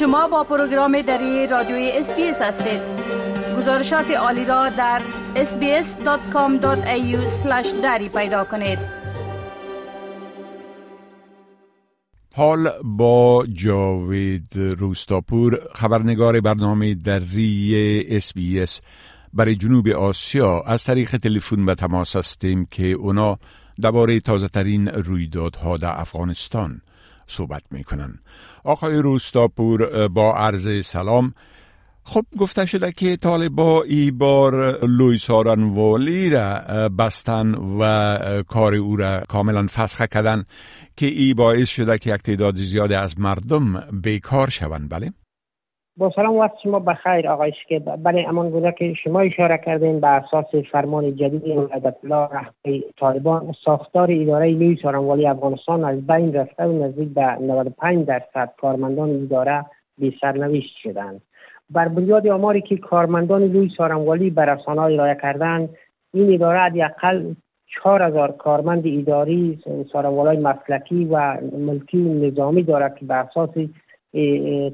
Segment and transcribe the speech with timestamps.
[0.00, 2.80] شما با program دری رادیوی SBS هستید.
[3.56, 5.02] گزارشات عالی را در
[5.34, 6.66] sbs.com.au
[7.82, 8.78] دری پیدا کنید.
[12.34, 18.80] حال با جاوید روستاپور خبرنگار برنامه دری SBS
[19.32, 20.60] برای جنوب آسیا.
[20.60, 23.38] از طریق تلفن به تماس هستیم که اونا
[23.80, 26.80] درباره تازه ترین رویدادها در افغانستان.
[27.30, 28.18] صحبت می‌کنن.
[28.64, 31.32] آقای روستاپور با عرض سلام.
[32.04, 39.20] خب گفته شده که طالبا ای بار لوی سارنوالی را بستن و کار او را
[39.20, 40.44] کاملا فسخ کردن
[40.96, 44.88] که ای باعث شده که یک تعداد زیادی از مردم بیکار شوند.
[44.90, 45.12] بله؟
[45.96, 50.06] با سلام وقت شما بخیر آقای که بله امان گونه که شما اشاره کردین به
[50.06, 56.64] اساس فرمان جدید ولایت الله رهبری طالبان ساختار اداره نیوی سارنوالی افغانستان از بین رفته
[56.64, 59.64] و نزدیک به 95 درصد کارمندان اداره
[59.98, 61.20] بی سرنوشت شدند.
[61.70, 65.68] بر بنیاد آماری که کارمندان لوی سارنوالی به رسانه ارائه کردند
[66.14, 67.34] این اداره حداقل
[67.66, 69.58] چهار هزار کارمند اداری
[69.92, 73.50] سارنوالای مسلکی و ملکی نظامی دارد که به اساس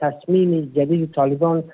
[0.00, 1.64] تصمیم جدید طالبان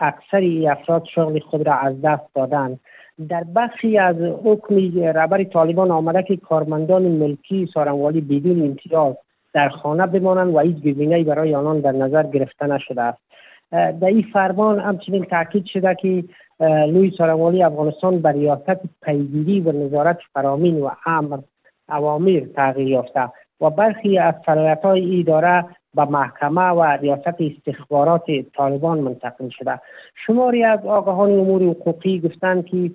[0.00, 2.80] اکثر افراد شغل خود را از دست دادند.
[3.28, 9.14] در بخشی از حکم رهبر طالبان آمده که کارمندان ملکی سارنوالی بدون امتیاز
[9.52, 13.18] در خانه بمانند و هیچ گزینه برای آنان در نظر گرفته نشده است.
[13.72, 16.24] در این فرمان همچنین تاکید شده که
[16.60, 21.38] لوی سارنوالی افغانستان بر ریاست پیگیری و نظارت فرامین و امر
[21.88, 23.28] اوامر تغییر یافته
[23.60, 28.24] و برخی از صلاحیت های اداره به محکمه و ریاست استخبارات
[28.56, 29.80] طالبان منتقل شده.
[30.26, 32.90] شماری از آقاهان امور حقوقی گفتند که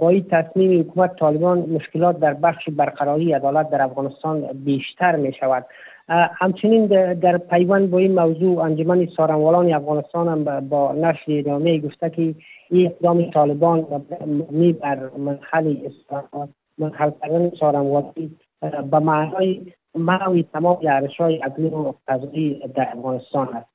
[0.00, 5.66] با این تصمیم حکومت طالبان مشکلات در بخش برقراری عدالت در افغانستان بیشتر می شود
[6.10, 12.34] همچنین در پیوند با این موضوع انجمن سارنوالان افغانستان هم با نشر ادامه گفته که
[12.70, 13.86] این اقدام طالبان
[14.50, 15.76] می بر منحل
[16.78, 18.36] منحل کردن سارنوالی
[18.90, 19.60] به معنای
[19.94, 23.70] منوی تمام ارش های عدلی و قضایی در افغانستان است.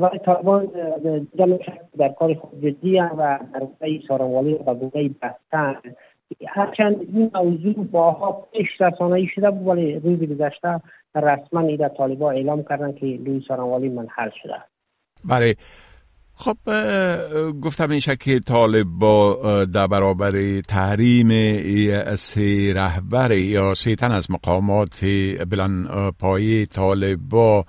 [0.00, 0.68] ولی طالبان
[1.98, 5.76] در کار خود جدی و در گونه سارنوالی و گونه بستن.
[6.48, 10.80] هرچند این موضوع باها پیش رسانه‌ای شده بود ولی روز گذشته
[11.14, 14.54] رسما ایده طالبا اعلام کردن که لوی سارنوالی منحل شده
[15.24, 15.54] بله.
[16.40, 16.56] خب
[17.62, 19.34] گفتم میشه که طالب با
[19.74, 21.28] در برابر تحریم
[22.16, 25.04] سه رهبر یا سه تن از مقامات
[25.50, 25.88] بلند
[26.20, 27.64] پای طالب با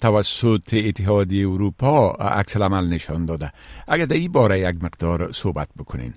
[0.00, 3.50] توسط اتحادیه اروپا عکس عمل نشان داده.
[3.88, 6.12] اگر در این باره یک مقدار صحبت بکنین.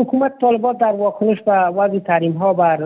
[0.00, 2.78] حکومت طالبات در واکنش به وضع تحریم ها بر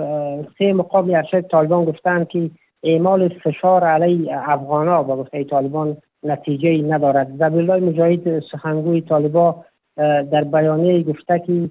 [0.58, 2.50] سه مقام ارشد طالبان گفتند که
[2.82, 7.36] اعمال فشار علیه افغان با گفته طالبان نتیجه ندارد.
[7.38, 9.64] زبیرالله مجاهد سخنگوی طالبا
[9.96, 11.70] در بیانیه گفته که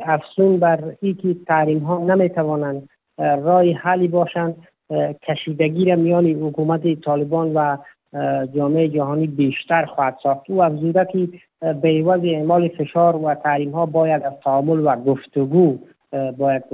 [0.00, 2.88] افسون بر ای که تحریم ها نمی توانند
[3.18, 4.56] رای حلی باشند
[5.22, 7.76] کشیدگی را میان حکومت طالبان و
[8.54, 10.50] جامعه جهانی بیشتر خواهد ساخت.
[10.50, 11.28] او افزوده که
[11.60, 15.78] به عوض اعمال فشار و تحریم ها باید از تعامل و گفتگو
[16.38, 16.64] باید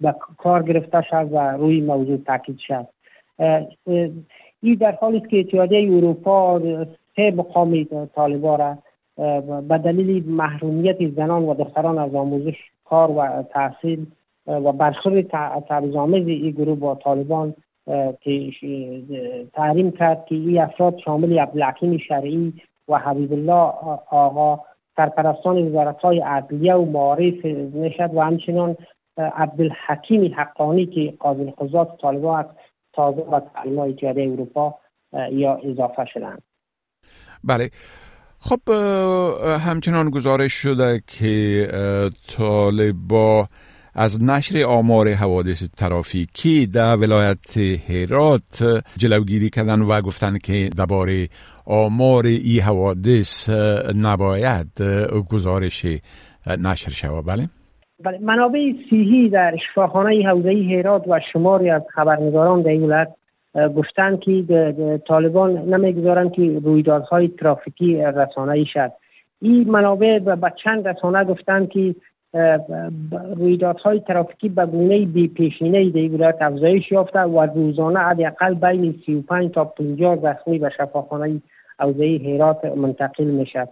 [0.00, 2.86] به کار گرفته شد و روی موضوع تاکید شد
[3.38, 6.60] این در حالی است که اتحادیه اروپا
[7.16, 7.84] سه مقام
[8.14, 8.78] طالبا را
[9.60, 14.06] به دلیل محرومیت زنان و دختران از آموزش کار و تحصیل
[14.46, 15.26] و برخورد
[15.68, 17.54] تبعیض‌آمیز این گروه با طالبان
[19.54, 22.52] تحریم کرد که این افراد شامل عبدالحکیم شرعی
[22.88, 23.72] و حبیب الله
[24.10, 24.60] آقا
[24.96, 28.76] سرپرستان وزارت های عدلیه و معارف نشد و همچنان
[29.16, 32.44] عبدالحکیم حقانی که قاضی القضات طالبان
[32.96, 34.78] تازه و تعلیم اتحادیه اروپا
[35.32, 36.42] یا اضافه شدند
[37.44, 37.70] بله.
[38.40, 38.70] خب
[39.60, 41.68] همچنان گزارش شده که
[42.28, 43.46] طالبا
[43.94, 47.56] از نشر آمار حوادث ترافیکی در ولایت
[47.88, 51.28] هرات جلوگیری کردن و گفتن که درباره
[51.66, 53.48] آمار ای حوادث
[53.94, 54.82] نباید
[55.28, 55.86] گزارش
[56.46, 57.26] نشر شود.
[57.26, 57.48] بله.
[58.02, 63.14] بله منابع سیهی در شفاخانه حوزه هرات و شماری از خبرنگاران در این ولایت
[63.76, 64.44] گفتند که
[65.08, 68.92] طالبان نمی‌گذارند که رویدادهای ترافیکی رسانه شد
[69.42, 71.94] این منابع به چند رسانه گفتند که
[73.36, 79.50] رویدادهای ترافیکی به گونه بی پیشینه در ولایت افزایش یافته و روزانه حداقل بین 35
[79.50, 81.42] تا 50 زخمی به شفاخانه
[81.78, 83.68] حوزه هرات منتقل می‌شد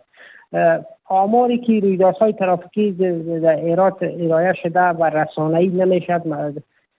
[1.12, 2.92] آماری که رویدادهای ترافیکی
[3.42, 6.22] در ایرات ارائه شده و رسانه‌ای نمی‌شد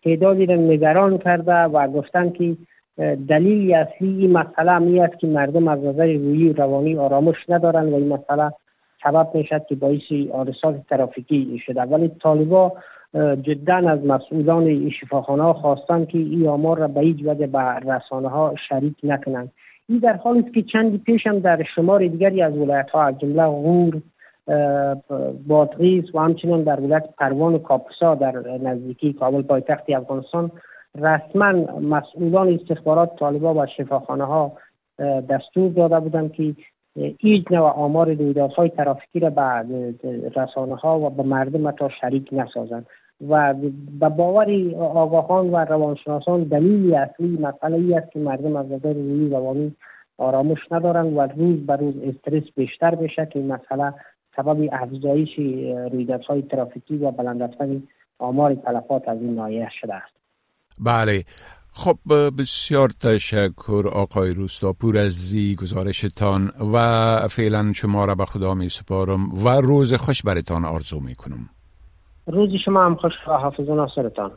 [0.03, 2.57] تعدادی را نگران کرده و گفتن که
[3.27, 7.95] دلیل اصلی این مسئله می است که مردم از نظر روی روانی آرامش ندارند و
[7.95, 8.51] این مسئله
[9.03, 11.81] سبب می شد که باعث حادثات ترافیکی شده.
[11.81, 12.71] ولی طالبا
[13.41, 18.55] جدا از مسئولان شفاخانه خواستند که این آمار را به هیچ وجه به رسانه ها
[18.69, 19.51] شریک نکنند.
[19.89, 23.19] این در حالی است که چندی پیش هم در شمار دیگری از ولایت ها از
[23.19, 24.01] جمله غور
[25.47, 30.51] بادغیس و همچنین در ولایت پروان و کاپسا در نزدیکی کابل پایتخت افغانستان
[30.95, 34.51] رسما مسئولان استخبارات طالبا و شفاخانه ها
[35.29, 36.55] دستور داده بودند که
[37.19, 39.65] هیچ نوع آمار رویدادهای ترافیکی را به
[40.35, 42.85] رسانه ها و به مردم تا شریک نسازند.
[43.27, 43.53] و
[43.99, 49.29] به باور آگاهان و روانشناسان دلیل اصلی مسئله ای است که مردم از نظر روی
[49.29, 49.75] روانی
[50.17, 53.93] آرامش ندارند و روز به روز استرس بیشتر بشه که این مسئله
[54.35, 55.29] سبب افزایش
[55.91, 57.41] رویدادهای ترافیکی و بلند
[58.19, 60.13] آمار تلفات از این نایه شده است.
[60.79, 61.23] بله.
[61.75, 61.97] خب
[62.39, 69.45] بسیار تشکر آقای روستاپور از زی گزارشتان و فعلا شما را به خدا می سپارم
[69.45, 71.49] و روز خوش برتان آرزو می کنم.
[72.27, 74.31] روز شما هم خوش و حافظ ناصرتان.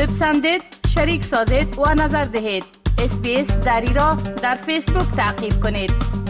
[0.00, 2.64] بپسندید شریک سازید و نظر دهید.
[2.98, 6.25] اسپیس دری را در فیسبوک تعقیب کنید.